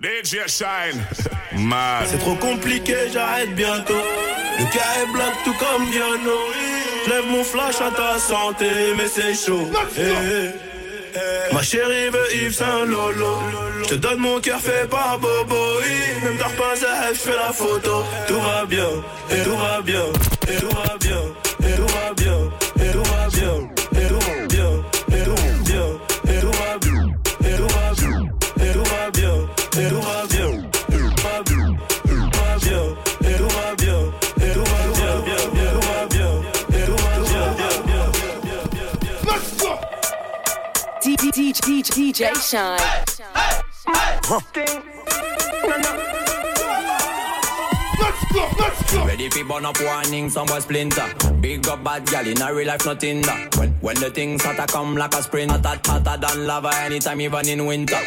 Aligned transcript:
DJ 0.00 0.46
Shine? 0.46 1.02
Man. 1.58 2.04
C'est 2.06 2.18
trop 2.18 2.36
compliqué, 2.36 2.94
j'arrête 3.12 3.52
bientôt. 3.56 3.94
Le 4.58 4.64
cas 4.66 5.02
est 5.02 5.12
blanc 5.12 5.32
tout 5.44 5.54
comme 5.54 5.90
Diano. 5.90 6.38
Lève 7.08 7.26
mon 7.28 7.42
flash 7.42 7.80
à 7.80 7.90
ta 7.90 8.18
santé, 8.18 8.66
mais 8.96 9.08
c'est 9.08 9.34
chaud. 9.34 9.68
Eh, 9.96 10.00
eh, 10.00 10.50
eh. 11.16 11.54
Ma 11.54 11.62
chérie 11.62 12.10
veut 12.10 12.36
Yves 12.36 12.54
Saint 12.54 12.84
Lolo. 12.84 13.38
Je 13.82 13.88
te 13.88 13.94
donne 13.96 14.18
mon 14.18 14.40
cœur 14.40 14.60
fait 14.60 14.88
par 14.88 15.18
Bobo. 15.18 15.80
Même 16.22 16.36
t'as 16.38 16.50
pas 16.50 16.74
je 16.76 17.18
fais 17.18 17.36
la 17.36 17.52
photo. 17.52 18.04
Tout 18.28 18.40
va 18.40 18.66
bien, 18.66 18.88
et 19.30 19.42
tout 19.42 19.56
va 19.56 19.80
bien, 19.80 20.04
et 20.48 20.56
tout 20.56 20.68
va 20.68 20.96
bien, 21.00 21.22
et 21.68 21.74
tout 21.74 21.86
va 21.86 22.14
bien, 22.14 22.50
Shynn. 42.48 42.78
Let's 42.80 43.18
go, 48.32 48.48
let's 48.58 48.92
go. 48.92 49.04
Ready 49.04 49.28
for 49.28 49.44
burn 49.44 49.66
up 49.66 49.78
warning, 49.82 50.30
some 50.30 50.46
boy 50.46 50.60
splinter. 50.60 51.12
Big 51.42 51.68
up 51.68 51.84
bad 51.84 52.06
gal 52.06 52.26
in 52.26 52.40
a 52.40 52.54
real 52.54 52.68
life, 52.68 52.86
nothing 52.86 53.20
that. 53.22 53.54
When 53.58 53.72
when 53.82 53.96
the 53.96 54.08
things 54.08 54.42
hotter 54.42 54.64
come 54.66 54.96
like 54.96 55.14
a 55.14 55.22
sprint, 55.22 55.50
hotter, 55.50 55.78
hotter 55.84 56.16
than 56.16 56.46
lava 56.46 56.74
anytime, 56.76 57.20
even 57.20 57.46
in 57.48 57.66
winter. 57.66 58.00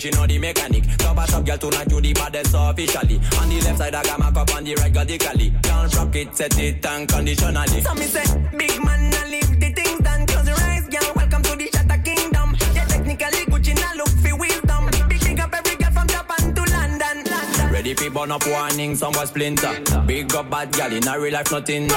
And 0.00 0.14
she 0.14 0.18
know 0.18 0.26
the 0.26 0.38
mechanic. 0.38 0.84
Top 0.98 1.18
a 1.18 1.26
top 1.26 1.44
girl 1.44 1.58
tonight 1.58 1.90
you 1.90 2.00
the 2.00 2.12
baddest 2.12 2.54
officially. 2.56 3.20
On 3.38 3.48
the 3.48 3.60
left 3.64 3.78
side 3.78 3.94
I 3.94 4.02
got 4.02 4.18
my 4.18 4.30
cup 4.30 4.54
on 4.54 4.64
the 4.64 4.74
right 4.76 4.94
radically. 4.94 5.52
Can't 5.62 5.94
rock 5.94 6.16
it, 6.16 6.36
set 6.36 6.58
it 6.58 6.86
unconditionally. 6.86 7.80
So 7.82 7.94
me 7.94 8.06
say, 8.06 8.24
big 8.56 8.84
man, 8.84 9.14
I 9.14 9.28
leave 9.28 9.60
the 9.60 9.72
things 9.72 10.00
done. 10.00 10.26
Close 10.26 10.48
your 10.48 10.60
eyes, 10.60 10.88
girl. 10.88 11.12
Welcome 11.16 11.42
to 11.42 11.56
the 11.56 11.68
Shatter 11.72 12.02
Kingdom. 12.02 12.56
Yeah, 12.74 12.86
technically 12.86 13.44
Gucci 13.46 13.74
now 13.74 13.94
look 13.96 14.08
for 14.08 14.36
wisdom. 14.36 14.90
Big 15.08 15.20
big 15.20 15.40
up 15.40 15.54
every 15.54 15.76
girl 15.76 15.92
from 15.92 16.06
Japan 16.08 16.54
to 16.54 16.62
London. 16.72 17.16
London. 17.24 17.72
Ready 17.72 17.94
for 17.94 18.10
burn 18.10 18.30
up 18.30 18.46
warning, 18.46 18.96
some 18.96 19.12
was 19.12 19.28
splinter. 19.28 19.80
Big 20.06 20.34
up 20.34 20.50
bad 20.50 20.72
gal 20.72 20.92
in 20.92 21.06
a 21.06 21.18
real 21.18 21.32
life 21.32 21.50
nothing. 21.50 21.88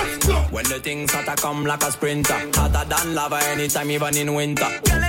When 0.52 0.66
the 0.66 0.80
things 0.82 1.12
hotter 1.12 1.36
come 1.42 1.66
like 1.66 1.84
a 1.84 1.92
sprinter. 1.92 2.40
Hotter 2.54 2.86
than 2.90 3.16
lava 3.16 3.40
anytime 3.48 3.92
even 3.92 4.18
in 4.18 4.34
winter. 4.34 4.70
Girl, 4.86 5.04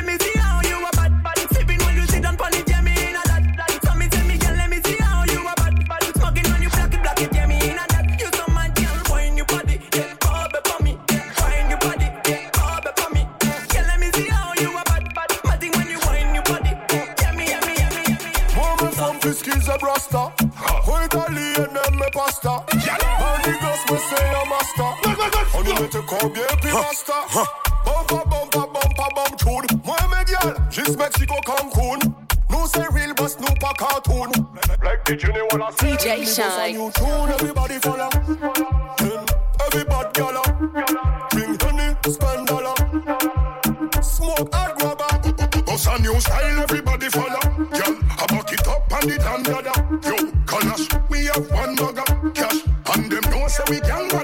let 25.66 25.80
me 25.80 25.88
see 25.88 26.28
bien 26.28 26.46
puis 26.60 26.72
basta 26.72 27.14
Bumpa, 27.84 28.24
bumpa, 28.24 28.66
bumpa, 28.66 29.08
bump 29.14 29.36
tune. 29.36 29.80
Moi 29.84 29.96
mes 30.10 30.24
gal, 30.24 30.54
juste 30.70 30.96
Mexico, 30.98 31.34
Cancun. 31.44 31.98
Nous 32.50 32.66
c'est 32.72 32.88
real 32.94 33.12
boss, 33.14 33.36
nous 33.38 33.54
pas 33.60 33.74
cartoon 33.78 34.30
Like 34.82 35.04
the 35.04 35.16
junior 35.18 35.46
wanna 35.52 35.70
see 35.78 35.96
DJ 35.96 36.24
Shynn. 36.24 36.90
Everybody 37.30 37.78
follow. 37.80 38.08
Everybody 39.66 40.08
gala. 40.14 40.42
Bring 41.30 41.58
honey, 41.60 41.94
spend 42.08 42.46
dollar. 42.46 42.74
Smoke 44.02 44.54
hard 44.54 44.78
grabber 44.78 45.62
Boss 45.66 45.86
a 45.86 45.98
new 46.00 46.18
style, 46.20 46.62
everybody 46.62 47.08
follow. 47.10 47.40
Girl, 47.56 47.96
I 48.18 48.26
back 48.28 48.52
it 48.52 48.68
up 48.68 48.92
and 48.92 49.10
it 49.10 49.22
and 49.22 49.44
gather. 49.44 49.76
Yo, 50.08 50.16
colours, 50.46 50.88
we 51.10 51.26
have 51.26 51.50
one 51.50 51.74
burger 51.76 52.04
Cash, 52.34 52.64
and 52.94 53.12
them 53.12 53.30
know 53.30 53.48
say 53.48 53.64
we 53.68 53.80
can 53.80 54.08
gather 54.08 54.23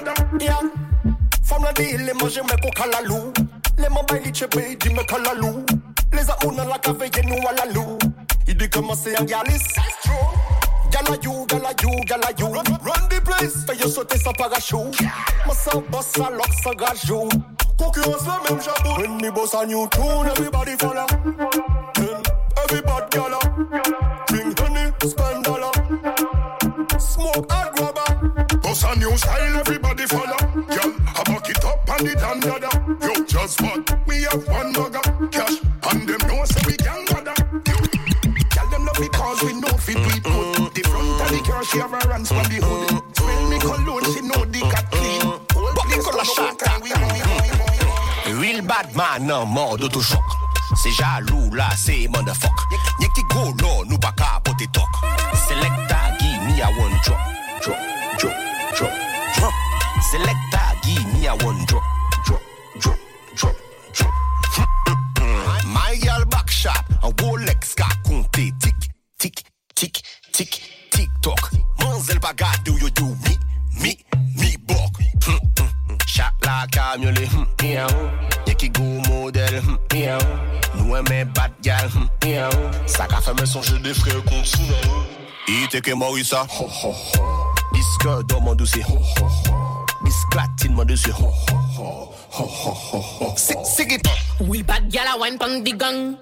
Deal, 1.81 2.05
les 2.05 2.13
manger 2.13 2.41
me 2.43 2.55
coca 2.61 2.85
la 2.85 3.01
lou. 3.01 3.33
Les 3.79 3.89
mobiles 3.89 4.21
les 4.23 4.33
chebe, 4.33 4.77
dis 4.79 4.89
me 4.89 5.01
la 5.25 5.33
lou. 5.33 5.65
Les 6.13 6.29
amours 6.29 6.69
la 6.69 6.77
cave, 6.77 7.09
nous 7.25 7.47
à 7.47 7.53
la 7.53 7.73
lou. 7.73 7.97
Il 8.47 8.55
dit 8.55 8.69
comment 8.69 8.93
c'est 8.93 9.17
un 9.19 9.23
galis. 9.23 9.63
Gala 10.91 11.17
you, 11.23 11.45
gala 11.47 11.71
you, 11.81 11.89
gala 12.05 12.27
you. 12.37 12.47
Run, 12.47 12.63
run 12.83 13.07
the 13.09 13.19
place. 13.23 13.65
Fais 13.65 13.77
yo 13.77 13.87
sauter 13.87 14.19
sans 14.19 14.33
parachute. 14.33 15.01
Moi 15.45 15.55
sans 15.55 15.81
boss, 15.89 16.11
à 16.19 16.29
lock 16.29 16.53
sans 16.63 16.73
gajou. 16.73 17.29
Concurrence 17.79 18.27
la 18.27 18.39
même 18.47 18.61
jabou. 18.61 19.01
When 19.01 19.17
me 19.17 19.31
boss 19.31 19.55
a 19.55 19.65
new 19.65 19.87
tune, 19.89 20.27
everybody 20.27 20.75
follow. 20.77 21.07
Everybody 22.63 23.05
gala. 23.09 24.00
Just 33.41 33.61
what? 33.63 34.07
We 34.07 34.21
have 34.29 34.47
one 34.47 34.71
burger, 34.71 35.01
cash, 35.31 35.57
and 35.89 36.07
them 36.07 36.21
know 36.29 36.45
say 36.45 36.61
we 36.67 36.77
can 36.77 37.05
gather. 37.05 37.33
Tell 38.53 38.67
them 38.69 38.85
love 38.85 38.99
because 39.01 39.41
we 39.41 39.53
know 39.59 39.73
fit 39.81 39.97
we 39.97 40.19
put. 40.21 40.75
The 40.75 40.83
front 40.85 41.21
of 41.21 41.29
the 41.33 41.41
car, 41.49 41.63
she 41.63 41.79
have 41.79 41.89
her 41.89 42.11
hands 42.11 42.29
from 42.29 42.43
the 42.43 42.61
hood. 42.61 43.01
Smell 43.17 43.49
me 43.49 43.57
cologne, 43.57 44.05
she 44.13 44.21
know 44.21 44.45
the 44.45 44.61
cat 44.69 44.85
clean. 44.91 45.25
But 45.49 45.85
the 45.89 45.97
color 46.05 46.23
shot, 46.23 46.61
Real 48.39 48.61
bad 48.61 48.95
man 48.95 49.31
en 49.31 49.47
mode 49.47 49.85
auto-choc. 49.85 50.21
C'est 50.75 50.91
jaloux 50.91 51.49
là, 51.51 51.69
c'est 51.75 52.07
motherfuck. 52.09 52.51
Y'a 52.99 53.07
qui 53.15 53.23
go 53.23 53.55
là, 53.59 53.83
nous 53.87 53.97
pas 53.97 54.13
capoter 54.15 54.67
talk. 54.67 54.87
Selecta, 55.47 56.15
give 56.19 56.43
me 56.45 56.61
a 56.61 56.67
one 56.79 56.93
drop, 57.03 57.17
drop, 57.63 57.77
drop, 58.19 58.35
drop, 58.75 58.93
drop. 59.35 59.53
Selecta, 60.11 60.75
give 60.83 61.07
me 61.15 61.25
a 61.25 61.33
one 61.43 61.65
drop. 61.65 61.81
Drop, 62.23 62.41
drop. 62.79 62.97
Shop. 66.61 66.71
Un 67.03 67.23
Rolex 67.23 67.73
qu'a 67.75 67.87
compté 68.05 68.53
tic, 68.59 68.75
tic, 69.17 69.43
tic, 69.73 70.03
tic, 70.31 70.61
tic 70.91 71.09
toc. 71.21 71.39
Manzel 71.79 72.19
do 72.63 72.73
you 72.73 72.89
do 72.91 73.05
me, 73.05 73.37
me, 73.81 73.97
me 74.37 74.57
bok. 74.67 74.93
Chat 76.05 76.31
la 76.43 76.67
camiolet, 76.71 77.29
miaou. 77.61 78.09
Y'a 78.45 78.53
qui 78.53 78.69
go 78.69 78.83
modèle, 79.09 79.61
miaou. 79.91 80.19
Nous 80.75 80.95
aimons 80.95 81.31
bad 81.33 81.51
gal, 81.63 81.89
miaou. 82.23 82.51
Ça 82.85 83.07
qu'a 83.07 83.21
fait 83.21 83.33
des 83.81 83.93
frères 83.93 84.23
contre 84.23 84.45
Sunao. 84.45 85.05
Ite 85.47 85.81
que 85.81 85.93
Morissa, 85.93 86.45
disque 87.73 88.27
dans 88.27 88.41
mon 88.41 88.55
dossier 88.55 88.83
platine, 90.31 90.73
moi 90.73 90.85
dessus. 90.85 91.13
C'est 93.35 93.87
qui 93.87 93.97
Oui, 94.39 94.63
bad 94.63 94.89
gal 94.89 95.07
a 95.07 95.19
wine 95.19 95.37
pan 95.37 95.59
di 95.59 95.73
gang. 95.73 96.15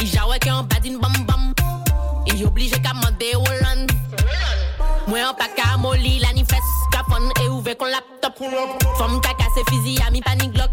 Il 0.00 0.06
jawe 0.06 0.38
qui 0.40 0.50
en 0.50 0.62
badine 0.62 0.98
bam 0.98 1.12
bam. 1.26 1.52
Il 2.26 2.46
obligé 2.46 2.80
qu'à 2.80 2.94
mander 2.94 3.34
Hollande. 3.34 3.90
Mwen 5.08 5.24
an 5.24 5.34
pa 5.34 5.48
ka 5.56 5.76
moli 5.76 6.20
lanifes 6.20 6.70
Ka 6.92 7.02
fon 7.08 7.26
e 7.42 7.48
ouve 7.48 7.74
kon 7.76 7.90
laptop. 7.90 8.38
Fom 8.96 9.20
ka 9.20 9.34
kase 9.34 9.64
fizi 9.68 9.98
a 10.06 10.10
mi 10.10 10.20
panik 10.20 10.52
glok 10.52 10.70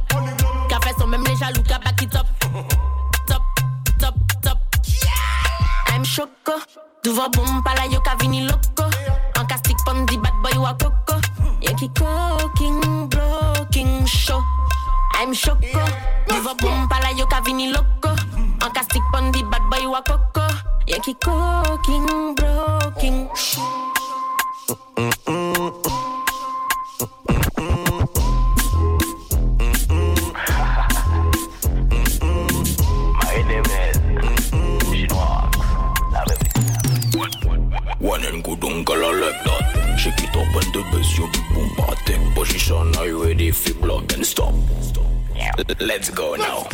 Ka 0.69 0.79
fes 0.83 1.01
an 1.01 1.07
menm 1.09 1.25
ka 1.25 1.79
baki 1.83 2.07
top 2.07 2.27
Top, 3.25 3.41
top, 3.99 4.15
top 4.43 4.57
I'm 5.87 6.03
choko 6.03 6.61
Duvan 7.03 7.31
bom 7.31 7.63
pala 7.63 7.87
yo 7.89 7.99
ka 8.01 8.15
vini 8.19 8.45
loko 8.45 8.85
An 9.39 9.47
ka 9.47 9.57
stik 9.57 9.77
pon 9.85 10.05
di 10.05 10.17
bad 10.17 10.33
boy 10.43 10.61
wakoko 10.61 11.26
Cocky 11.77 11.93
cooking, 11.93 13.07
blocking, 13.07 14.03
show. 14.07 14.43
I'm 15.13 15.31
choco. 15.31 15.85
Vivo 16.27 16.55
boom 16.55 16.89
pala 16.89 17.13
yo 17.13 17.27
ka 17.27 17.39
vini 17.41 17.71
loco. 17.71 18.17
An 18.65 18.71
ka 18.73 18.81
stick 18.81 19.03
bad 19.13 19.61
boy 19.69 19.87
wa 19.87 20.01
coco. 20.01 20.47
Yeah, 20.87 20.97
ki 20.97 21.13
cooking, 21.21 22.33
blocking, 22.33 23.29
One 37.99 38.25
and 38.25 38.43
go 38.43 38.55
don't 38.55 38.83
call 38.83 38.97
a 38.97 39.13
like 39.13 39.43
that. 39.43 39.99
Shake 39.99 40.23
it 40.23 40.35
up 40.35 40.55
and 40.55 40.73
the 40.73 40.81
best 40.91 41.17
you 41.19 41.27
be 41.31 41.46
action. 42.67 42.95
Are 42.97 43.07
you 43.07 43.23
ready 43.23 43.47
if 43.47 43.67
you 43.67 43.73
block 43.75 44.07
then 44.07 44.23
stop? 44.23 44.53
Let's 45.79 46.09
go 46.09 46.35
now. 46.35 46.67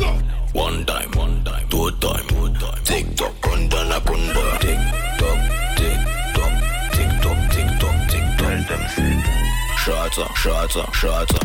One 0.54 0.86
time, 0.86 1.12
one 1.12 1.44
time, 1.44 1.68
two 1.70 1.92
time, 2.00 2.28
two 2.28 2.54
time. 2.54 2.84
Tick 2.84 3.16
tock, 3.16 3.34
kundana 3.42 4.00
kunda. 4.02 4.60
Tick 4.60 4.80
tock, 5.20 5.40
tick 5.78 6.00
tock, 6.36 6.54
tick 6.94 7.12
tock, 7.22 7.40
tick 7.52 7.70
tock, 7.80 7.98
tick 8.10 8.68
tock. 8.68 9.78
Shots 9.78 10.18
up, 10.18 10.36
shots 10.36 10.76
up, 10.78 10.94
shots 10.94 11.36
up. 11.36 11.43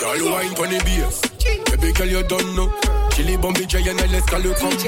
Girl, 0.00 0.16
you 0.16 0.30
wine 0.30 0.54
pon 0.54 0.68
the 0.70 0.78
bass. 0.84 1.20
Baby 1.70 1.92
girl, 1.92 2.06
you 2.06 2.22
combo. 4.54 4.82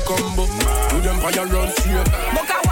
Combo. 0.00 0.46
Do 0.90 1.00
them 1.00 1.18
fire 1.20 1.46
run 1.46 1.68
straight. 1.70 2.65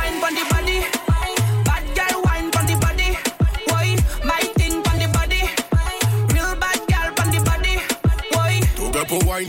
Wine. 9.23 9.47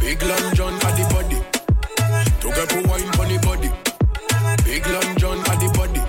Big 0.00 0.20
John 0.54 0.78
body. 0.78 1.04
Wine. 2.86 3.10
Big 4.64 4.84
John 5.16 5.42
body. 5.42 6.00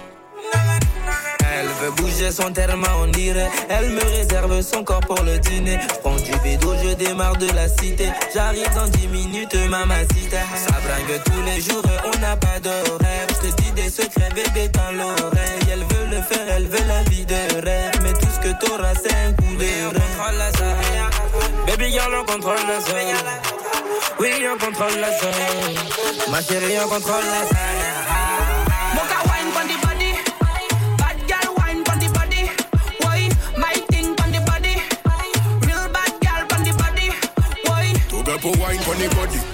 Elle 1.57 1.67
veut 1.81 1.91
bouger 1.91 2.31
son 2.31 2.51
terme, 2.51 2.85
on 3.01 3.07
dirait. 3.07 3.49
Elle 3.69 3.89
me 3.89 4.03
réserve 4.03 4.61
son 4.61 4.83
corps 4.83 4.99
pour 4.99 5.21
le 5.23 5.39
dîner. 5.39 5.79
Je 5.81 5.99
prends 5.99 6.15
du 6.15 6.31
bédo, 6.43 6.73
je 6.83 6.93
démarre 6.95 7.37
de 7.37 7.47
la 7.53 7.67
cité. 7.67 8.09
J'arrive 8.33 8.69
dans 8.75 8.87
10 8.87 9.07
minutes, 9.07 9.55
mamacita. 9.69 10.41
Ça 10.55 10.75
bringue 10.85 11.21
tous 11.23 11.41
les 11.43 11.61
jours, 11.61 11.83
on 12.05 12.19
n'a 12.19 12.35
pas 12.35 12.59
d'horaire. 12.61 13.27
Je 13.29 13.47
te 13.47 13.61
dis 13.61 13.71
des 13.71 13.89
secrets, 13.89 14.29
bébé, 14.35 14.69
dans 14.69 14.91
l'oreille. 14.91 15.67
Elle 15.71 15.79
veut 15.79 16.17
le 16.17 16.21
faire, 16.21 16.47
elle 16.55 16.67
veut 16.67 16.87
la 16.87 17.03
vie 17.03 17.25
de 17.25 17.65
rêve. 17.65 17.94
Mais 18.45 18.53
tout 18.53 18.59
ce 18.59 18.65
que 18.65 18.67
t'auras, 18.67 18.93
c'est 18.95 19.11
un 19.11 19.33
coup 19.33 19.55
de 19.55 19.99
contrôle 19.99 20.37
la 20.37 20.51
zone. 20.51 21.65
Baby 21.65 21.91
girl, 21.91 22.13
on 22.13 22.25
contrôle 22.31 22.55
la 22.67 22.79
zone. 22.79 23.15
Oui, 24.19 24.29
on 24.47 24.57
contrôle 24.63 24.99
la 24.99 25.09
zone. 25.17 26.31
Ma 26.31 26.41
chérie, 26.41 26.77
on 26.83 26.87
contrôle 26.87 27.23
la 27.25 27.45
zone. 27.47 27.57
Boca 28.93 29.19
wine 29.25 29.51
pon 29.51 29.67
the 38.97 39.15
body. 39.15 39.44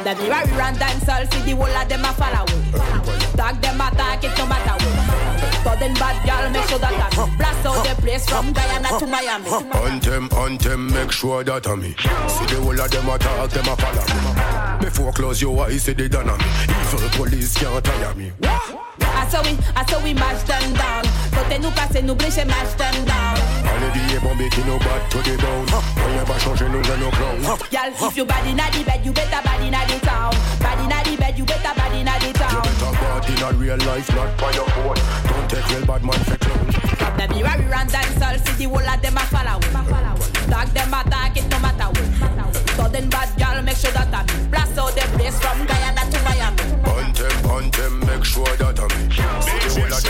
From 0.00 0.16
the 0.16 0.22
mirror, 0.22 0.42
we 0.46 0.52
run 0.52 0.74
dance 0.78 1.08
all, 1.10 1.26
see 1.26 1.42
the 1.42 1.56
whole 1.56 1.76
of 1.76 1.88
them 1.88 2.04
a 2.04 2.12
follow. 2.14 2.46
Tag 3.36 3.60
them 3.60 3.80
attack, 3.82 4.24
it 4.24 4.38
no 4.38 4.46
matter 4.46 4.82
what. 4.82 5.60
Sudden 5.62 5.92
bad 5.94 6.16
girl, 6.24 6.50
make 6.50 6.68
sure 6.70 6.78
that 6.78 6.96
I 6.96 7.36
blast 7.36 7.66
out 7.66 7.84
the 7.84 8.00
place 8.00 8.26
from 8.26 8.52
Guyana 8.54 8.98
to 8.98 9.06
Miami. 9.06 9.50
Anthem, 9.92 10.30
anthem, 10.32 10.90
make 10.94 11.12
sure 11.12 11.44
that 11.44 11.66
I'm 11.66 11.82
me. 11.82 11.90
See 11.92 12.46
the 12.48 12.60
whole 12.62 12.80
of 12.80 12.90
them 12.90 13.08
attack, 13.10 13.50
them 13.50 13.68
a 13.68 13.76
follow 13.76 14.80
me. 14.80 14.86
Before 14.86 15.12
close 15.12 15.42
your 15.42 15.66
eyes, 15.66 15.82
see 15.82 15.92
on 15.92 16.26
me. 16.26 16.32
Evil 16.94 17.08
police 17.12 17.54
can't 17.58 17.84
tire 17.84 18.14
me. 18.14 18.32
I 18.40 19.28
saw 19.28 19.42
we, 19.42 19.58
I 19.76 19.84
saw 19.84 20.02
we 20.02 20.14
mash 20.14 20.42
them 20.44 20.72
down. 20.72 21.04
Côté 21.36 21.58
nous 21.58 21.70
passer, 21.72 22.00
nous 22.00 22.14
blécher, 22.14 22.46
mash 22.46 22.72
them 22.78 23.04
down. 23.04 23.36
Allez 23.68 23.90
billets 23.92 24.20
bombés 24.20 24.48
qui 24.48 24.60
nous 24.64 24.78
battent 24.78 25.10
to 25.10 25.18
the 25.18 25.36
bone. 25.36 25.68
On 25.70 26.10
y 26.16 26.24
a 26.80 26.88
pas 26.88 26.88
changé, 26.88 26.88
nous 26.88 26.90
a 26.90 26.96
nos 26.96 27.10
clowns. 27.10 27.58
Girl, 27.70 28.08
if 28.08 28.16
you 28.16 28.24
bad 28.24 28.46
inna 28.46 28.70
the 28.72 28.84
bed, 28.84 29.04
you 29.04 29.12
better 29.12 29.42
bad 29.44 29.60
inna 29.60 29.78
the 29.86 30.06
town. 30.06 30.32
Bad 30.60 30.78
inna 30.80 31.02
the 31.04 31.16
bed, 31.16 31.38
you 31.38 31.44
better 31.44 31.74
bad 31.76 31.92
inna 31.94 32.18
the 32.20 32.32
town. 32.38 32.50
You 32.50 32.60
better 32.62 32.92
bad 32.92 33.30
in 33.30 33.42
a 33.42 33.52
real 33.58 33.78
life, 33.86 34.14
not 34.14 34.38
by 34.38 34.52
your 34.52 34.66
phone. 34.66 34.98
Don't 35.28 35.50
take 35.50 35.68
real 35.70 35.86
bad 35.86 36.04
man 36.04 36.20
for 36.24 36.36
clown. 36.36 36.72
From 37.00 37.16
the 37.16 37.28
mirror, 37.28 37.56
we 37.58 37.64
run 37.66 37.86
dance 37.88 38.22
all, 38.22 38.38
see 38.38 38.64
the 38.64 38.68
whole 38.68 38.88
of 38.88 39.02
them 39.02 39.16
a 39.16 39.20
follow. 39.20 39.60
Tag 40.50 40.68
them 40.68 40.94
attack, 40.94 41.36
it 41.36 41.48
no 41.50 41.58
matter 41.60 41.88
what. 41.88 42.08
Sudden 42.76 43.08
bad 43.10 43.28
girl, 43.38 43.62
make 43.62 43.76
sure 43.76 43.92
that 43.92 44.12
I 44.12 44.24
blast 44.50 44.78
out 44.78 44.94
the 44.94 45.02
place 45.16 45.38
from 45.38 45.66
Guyana 45.66 46.02
to 46.10 46.18
Miami. 46.24 46.62
Anthem, 46.90 47.50
anthem, 47.50 48.00
make 48.00 48.24
sure 48.24 48.56
that 48.56 48.80
I'm. 48.80 48.90
See 49.40 49.58
the 49.58 49.68
whole 49.80 49.92
of 49.92 50.02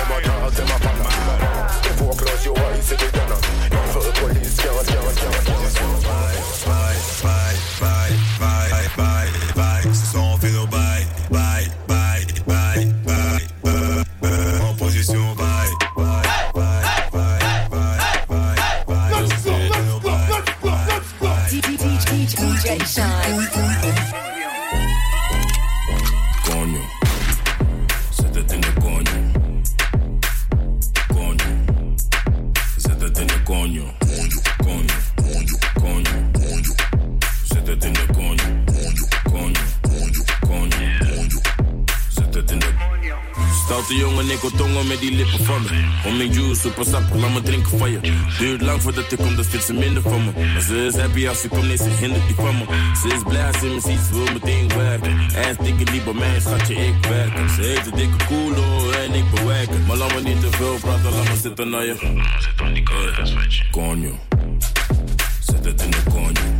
Jongen, 44.31 44.45
ik 44.45 44.57
wil 44.57 44.67
tongen 44.67 44.87
met 44.87 45.01
die 45.01 45.13
lippen 45.13 45.45
van 45.45 45.63
me. 45.63 45.69
Om 46.07 46.17
mijn 46.17 46.33
juice, 46.33 46.61
super 46.61 46.85
sap, 46.85 47.03
laat 47.15 47.33
me 47.33 47.43
drinken 47.43 47.79
van 47.79 47.91
je. 47.91 48.01
Duurt 48.39 48.61
lang 48.61 48.83
voordat 48.83 49.13
ik 49.13 49.19
kom, 49.19 49.35
dan 49.37 49.45
vindt 49.45 49.67
ze 49.67 49.73
minder 49.73 50.03
van 50.03 50.25
me. 50.25 50.31
Maar 50.53 50.63
ze 50.63 50.87
is 50.87 50.97
happy 50.97 51.29
als 51.29 51.41
ze 51.41 51.49
komt, 51.49 51.67
nee, 51.67 51.77
ze 51.77 51.91
hindert 52.01 52.27
die 52.27 52.37
van 52.37 52.59
me. 52.59 52.65
Ze 53.03 53.15
is 53.15 53.23
blij 53.29 53.47
als 53.47 53.59
ze 53.59 53.67
me 53.67 53.81
ziet, 53.81 54.01
ze 54.09 54.13
wil 54.13 54.33
meteen 54.33 54.69
werken. 54.69 55.19
En 55.35 55.57
dikke 55.63 55.93
niet 55.93 56.05
bij 56.05 56.13
mij, 56.13 56.41
schatje, 56.41 56.75
ik 56.75 56.95
werk. 57.09 57.51
Ze 57.57 57.63
heeft 57.63 57.87
een 57.87 57.97
dikke 57.97 58.25
koelo 58.27 58.91
en 58.91 59.15
ik 59.15 59.31
bewerken. 59.31 59.87
Maar 59.87 59.97
laat 59.97 60.15
me 60.15 60.21
niet 60.21 60.41
te 60.41 60.51
veel 60.51 60.79
praten, 60.81 61.13
laat 61.15 61.29
me 61.29 61.37
zitten 61.43 61.71
naar 61.71 61.85
je. 61.85 61.95
Zit 62.39 62.61
aan 62.67 62.73
die 62.73 62.83
Coño. 63.71 64.15
Zet 65.41 65.65
het 65.65 65.83
in 65.83 65.91
de 65.91 66.03
coño. 66.11 66.60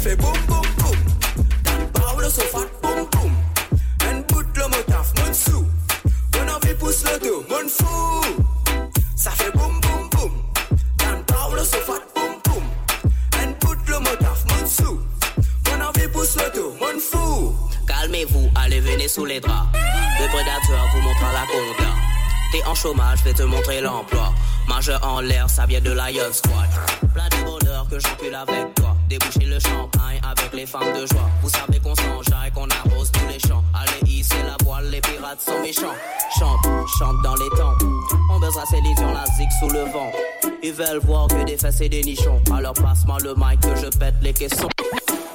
Fait 0.00 0.16
boum, 0.16 0.32
boum, 0.48 0.62
boum. 0.78 0.96
Paulo 1.92 2.28
so 2.30 2.40
fat, 2.52 2.68
boum, 2.82 3.06
boum. 3.12 3.32
En 4.08 4.20
bout 4.28 4.46
le 4.56 4.66
motaf, 4.68 5.12
mon 5.18 5.32
sou. 5.32 5.66
On 6.38 6.48
a 6.48 6.58
fait 6.66 6.74
pousse 6.74 7.04
le 7.04 7.30
mon 7.50 7.68
fou. 7.68 8.22
Ça 9.14 9.30
fait 9.32 9.52
boum, 9.52 9.78
boum, 9.80 10.08
boum. 10.10 10.32
Paulo 11.26 11.64
so 11.64 11.78
fat, 11.86 12.02
boum, 12.14 12.32
boum. 12.44 12.64
En 13.42 13.50
bout 13.60 13.78
le 13.88 13.98
motaf, 13.98 14.44
mon 14.48 14.66
sou. 14.66 15.00
On 15.70 15.80
a 15.80 15.92
fait 15.92 16.08
pousse 16.08 16.36
le 16.36 16.50
dos, 16.54 16.74
mon 16.80 16.98
fou. 16.98 17.54
Calmez-vous, 17.86 18.50
allez 18.54 18.80
venez 18.80 19.08
sous 19.08 19.26
les 19.26 19.40
draps. 19.40 19.68
Le 19.74 20.26
prédateur 20.28 20.88
vous 20.94 21.02
montrera 21.02 21.32
la 21.32 21.46
compta. 21.46 21.90
T'es 22.52 22.64
en 22.64 22.74
chômage, 22.74 23.18
je 23.18 23.24
vais 23.24 23.34
te 23.34 23.42
montrer 23.42 23.82
l'emploi. 23.82 24.32
Majeur 24.66 25.00
en 25.06 25.20
l'air, 25.20 25.50
ça 25.50 25.66
vient 25.66 25.80
de 25.80 25.90
Young 25.90 26.32
Squad. 26.32 26.68
Plein 27.12 27.28
de 27.28 27.44
bonheur 27.44 27.86
que 27.90 27.98
j'encule 28.00 28.34
avec. 28.34 28.79
Déboucher 29.10 29.46
le 29.46 29.58
champagne 29.58 30.20
avec 30.22 30.52
les 30.54 30.66
femmes 30.66 30.92
de 30.94 31.04
joie. 31.04 31.28
Vous 31.42 31.48
savez 31.50 31.80
qu'on 31.80 31.96
s'enjaille, 31.96 32.52
qu'on 32.54 32.68
arrose 32.68 33.10
tous 33.10 33.26
les 33.26 33.40
champs. 33.40 33.64
Allez, 33.74 34.08
hisser 34.08 34.40
la 34.44 34.56
voile, 34.64 34.88
les 34.88 35.00
pirates 35.00 35.40
sont 35.40 35.60
méchants. 35.60 35.96
Chante, 36.38 36.64
chante 36.96 37.20
dans 37.24 37.34
les 37.34 37.48
temps. 37.58 37.74
On 38.30 38.38
baisera 38.38 38.64
ses 38.66 38.80
lits 38.80 38.94
sur 38.96 39.08
la 39.12 39.24
zig 39.36 39.48
sous 39.58 39.68
le 39.68 39.80
vent. 39.90 40.12
Ils 40.62 40.72
veulent 40.72 41.00
voir 41.02 41.26
que 41.26 41.42
des 41.44 41.56
fesses 41.58 41.80
et 41.80 41.88
des 41.88 42.02
nichons. 42.02 42.40
Alors 42.54 42.74
passe-moi 42.74 43.18
le 43.24 43.34
mic 43.36 43.58
que 43.58 43.74
je 43.74 43.88
pète 43.98 44.14
les 44.22 44.32
caissons. 44.32 44.68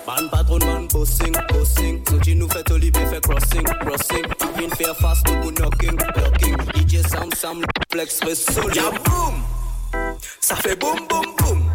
Man 0.07 0.29
patron 0.31 0.59
man 0.59 0.87
bossing, 0.87 1.35
bossing 1.49 2.01
Soji 2.07 2.35
nous 2.35 2.47
fait 2.47 2.71
Olivier 2.71 3.05
fait 3.07 3.19
crossing, 3.21 3.63
crossing 3.63 4.23
Vin 4.55 4.75
faire 4.77 4.95
fast 4.97 5.27
nous 5.43 5.51
knocking, 5.51 5.97
knocking 5.97 6.55
DJ 6.75 7.05
Sam 7.09 7.29
Sam 7.35 7.61
flex 7.91 8.19
fait 8.19 8.35
solo 8.35 8.73
Ja, 8.73 8.83
boom. 9.03 10.13
Ça 10.39 10.55
fait 10.55 10.79
boum, 10.79 10.99
boum, 11.09 11.25
boum. 11.39 11.69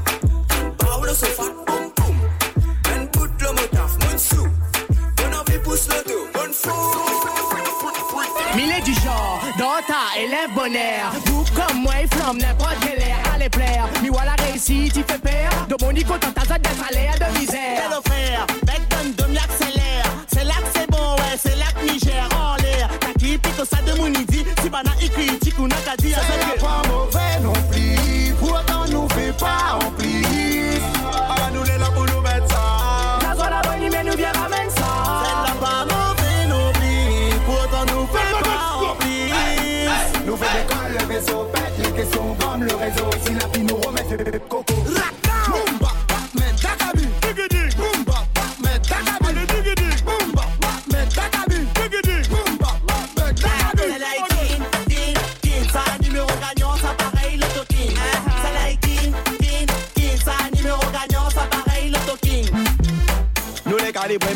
Dan 0.51 0.73
Paulo 0.79 1.13
so 1.13 1.27
Mille 8.55 8.83
du 8.85 8.93
genre, 8.95 9.41
Dota, 9.57 10.19
élève 10.19 10.53
bonheur. 10.55 11.13
Vous 11.27 11.45
comme 11.55 11.83
moi, 11.83 11.95
il 12.03 12.09
flamme 12.09 12.39
n'importe 12.39 12.77
quel 12.83 13.01
air. 13.03 13.17
Allez 13.35 13.49
plaire, 13.49 13.89
mi 14.03 14.09
voilà 14.09 14.35
réussi, 14.39 14.91
tu 14.93 15.03
fais 15.09 15.19
peur. 15.19 15.67
De 15.69 15.77
mon 15.83 15.93
nico, 15.93 16.15
tant 16.19 16.33
ta 16.33 16.43
zone 16.43 16.59
de 16.63 16.69
salaire 16.85 17.15
de 17.15 17.39
misère. 17.39 17.85
Hello 17.87 18.01
frère, 18.05 18.47
bec 18.67 18.81
donne 18.91 19.33
de 19.33 19.39
accélère. 19.39 20.05
C'est 20.33 20.45
là 20.45 20.55
que 20.55 20.79
c'est 20.79 20.91
bon, 20.91 21.15
ouais, 21.17 21.39
c'est 21.43 21.57
là 21.57 21.67
que 21.75 21.91
Niger 21.91 22.29
en 22.37 22.57
l'air. 22.63 22.91
T'as 23.01 23.13
qui 23.19 23.39
pique 23.39 23.65
ça 23.65 23.81
de 23.83 23.93
mon 23.99 24.09
idi, 24.09 24.45
si 24.63 24.69
bana 24.69 24.91
y 25.01 25.09
critique 25.09 25.59
ou 25.59 25.67
n'a 25.67 25.77
qu'à 25.77 25.97
dire. 25.97 26.19
C'est 26.21 26.61
pas 26.61 26.83
mauvais 26.89 27.41
non 27.43 27.55
plus, 27.71 28.35
pourtant 28.39 28.85
nous 28.91 29.09
fait 29.11 29.33
pas 29.39 29.79
en 29.83 29.91
plus. 29.93 30.81
Ah, 31.31 31.51
nous 31.55 31.63
les 31.63 31.79
là 31.79 31.87
pour 31.95 32.05
nous 32.05 32.21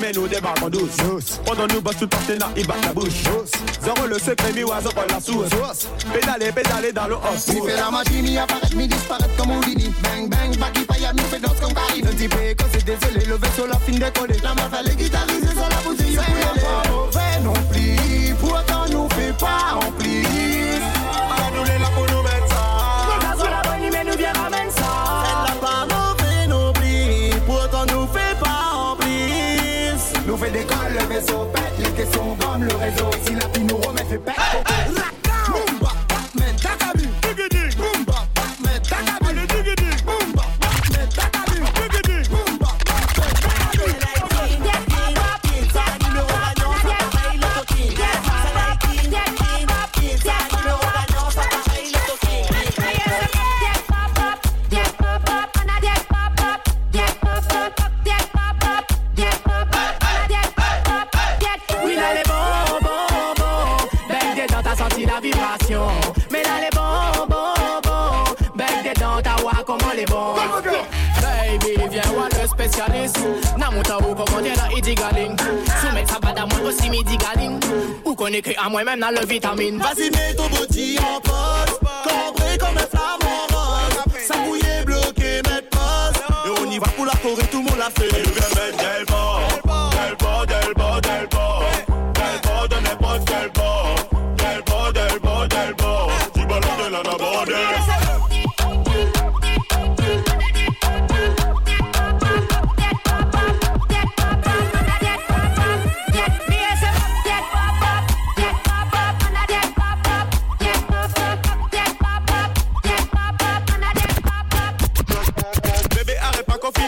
mais 0.04 0.12
nous 0.12 0.28
débarquons 0.28 0.68
douce. 0.68 1.40
Pendant 1.44 1.66
nous 1.66 1.80
bosse 1.80 1.96
tout 1.98 2.08
partenaire 2.08 2.50
il 2.56 2.66
bat 2.66 2.74
la 2.82 2.92
bouche. 2.92 3.24
Zéro 3.82 4.06
le 4.06 4.18
secret 4.18 4.52
mi 4.52 4.62
oiseau 4.64 4.90
pour 4.90 5.04
la 5.08 5.20
sauce 5.20 5.88
Pédaler 6.12 6.52
pédaler 6.52 6.92
dans 6.92 7.06
le 7.06 7.14
hop 7.14 7.22
Mi 7.48 7.60
fait 7.66 7.76
la 7.76 7.90
machine, 7.90 8.26
il 8.26 8.38
apparaît, 8.38 8.74
mi 8.74 8.88
disparaît 8.88 9.28
comme 9.36 9.50
Houdini 9.50 9.92
Bang 10.02 10.28
bang, 10.28 10.56
back 10.58 10.72
il 10.76 10.86
paye, 10.86 11.06
mi 11.14 11.20
fait 11.22 11.38
danse 11.38 11.58
comme 11.60 11.74
Karim 11.74 12.06
Un 12.06 12.10
petit 12.10 12.28
peu 12.28 12.36
c'est 12.72 12.84
désolé, 12.84 13.26
le 13.26 13.36
vaisseau 13.36 13.66
la 13.66 13.78
fin 13.78 13.92
décollé 13.92 14.36
La 14.42 14.54
meuf 14.54 14.70
elle 14.78 14.93
la 65.06 65.20
vibration. 65.20 65.88
Mais 66.30 66.42
là, 66.42 66.60
les 66.60 66.70
bon, 66.76 67.26
bon, 67.28 67.80
bon. 67.82 68.34
Bec 68.54 68.94
dedans, 68.94 69.20
t'as 69.22 69.40
voir 69.40 69.64
comment 69.66 69.92
les 69.96 70.04
bons? 70.04 70.34
Baby, 71.20 71.76
viens 71.90 72.02
voir 72.12 72.28
le 72.30 72.48
spécialiste. 72.48 73.18
Namuta 73.58 73.98
ou 73.98 74.14
comment 74.14 74.42
t'es 74.42 74.54
là, 74.54 74.68
Idi 74.76 74.94
Galing. 74.94 75.36
Ça 75.66 76.18
pas 76.20 76.32
d'amour 76.32 76.64
aussi, 76.66 76.90
midi 76.90 77.16
Galing. 77.16 77.60
Ou 78.04 78.14
qu'on 78.14 78.26
écrit 78.28 78.56
à 78.56 78.68
moi-même 78.68 79.00
dans 79.00 79.10
le 79.10 79.26
vitamine. 79.26 79.78
Vas-y, 79.78 80.10
mets 80.10 80.34
ton 80.34 80.48
body 80.48 80.98
en 80.98 81.20
pause. 81.20 81.78
Cambré 82.04 82.58
comme 82.58 82.76
un 82.76 83.54
rose. 83.54 84.26
Ça 84.26 84.36
mouillé, 84.38 84.84
bloqué, 84.84 85.42
mettre 85.48 85.68
pause. 85.70 86.20
Et 86.46 86.60
on 86.60 86.70
y 86.70 86.78
va 86.78 86.86
pour 86.88 87.06
la 87.06 87.12
Corée, 87.12 87.46
tout 87.50 87.58
le 87.58 87.64
monde 87.64 87.78
l'a 87.78 87.90
fait. 87.90 88.83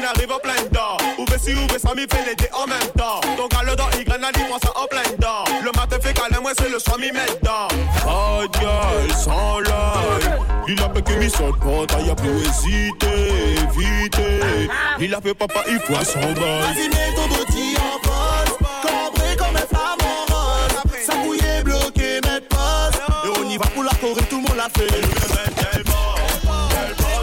Arrive 0.07 0.33
en 0.33 0.39
plein 0.39 0.63
dedans 0.63 0.97
Ouvre 1.19 1.37
si 1.39 1.55
ouvre 1.55 1.79
ça 1.79 1.95
m'y 1.95 2.03
fait 2.03 2.25
les 2.27 2.35
deux 2.37 2.49
en 2.53 2.67
même 2.67 2.91
temps 2.97 3.21
Ton 3.37 3.47
gars 3.49 3.65
le 3.65 3.77
dent 3.77 3.89
il 3.99 4.05
graine 4.05 4.25
il 4.37 4.45
prend 4.47 4.59
ça 4.59 4.73
en 4.77 4.87
plein 4.87 5.03
dedans 5.17 5.45
Le 5.63 5.73
matin 5.73 5.97
fait 6.01 6.15
câlin 6.15 6.41
moi 6.41 6.53
c'est 6.59 6.71
le 6.71 6.79
soir 6.79 6.99
m'y 6.99 7.11
met 7.13 7.27
dedans 7.41 7.69
Oh 8.07 8.45
girl 8.59 9.13
sans 9.13 9.59
l'œil 9.61 10.39
Il 10.69 10.81
a 10.83 10.89
fait 10.95 11.03
que 11.03 11.29
saute 11.29 11.59
pas 11.61 11.87
t'as 11.89 12.01
y'a 12.01 12.15
plus 12.15 12.31
hésiter 12.47 13.57
Éviter 13.57 14.69
Il 15.01 15.15
a 15.15 15.21
fait 15.21 15.35
papa 15.35 15.61
il 15.69 15.79
faut 15.81 15.95
son 16.05 16.21
bail 16.21 16.35
Vas-y, 16.35 16.89
mets 16.89 17.15
ton 17.15 17.29
body 17.29 17.77
en 17.77 17.99
pause. 18.01 18.57
Cambré 18.83 19.37
comme 19.37 19.57
un 19.57 19.67
flamant 19.67 20.25
rose. 20.29 21.05
Ça 21.05 21.15
mouillé, 21.17 21.63
bloqué, 21.65 22.21
mettre 22.25 22.49
pause. 22.49 23.01
Et 23.25 23.39
on 23.39 23.49
y 23.49 23.57
va 23.57 23.67
pour 23.67 23.83
la 23.83 23.91
Corée, 23.91 24.23
tout 24.29 24.37
le 24.37 24.43
monde 24.43 24.57
l'a 24.57 24.69
fait. 24.69 24.87
Del 24.87 25.83
bord, 25.85 26.19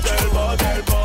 del 0.03 0.83
bord, 0.85 1.02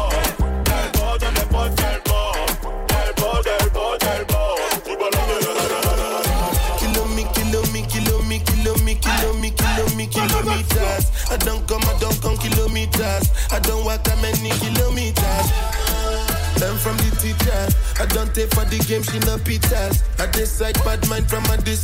don't 11.38 11.66
come, 11.66 11.82
I 11.84 11.98
don't 11.98 12.20
come 12.22 12.36
kilometers. 12.36 13.30
I 13.50 13.58
don't 13.60 13.84
walk 13.84 14.04
that 14.04 14.18
many 14.22 14.50
kilometers. 14.60 15.46
Learn 16.60 16.76
from 16.76 16.96
the 16.98 17.10
teacher. 17.22 17.62
I 18.02 18.06
don't 18.06 18.34
take 18.34 18.52
for 18.54 18.64
the 18.64 18.78
game, 18.88 19.02
she 19.02 19.18
no 19.20 19.38
pizzas. 19.38 20.02
I 20.18 20.26
decide 20.30 20.74
bad 20.84 21.06
mind 21.08 21.28
from 21.28 21.44
a 21.46 21.56
distance. 21.56 21.78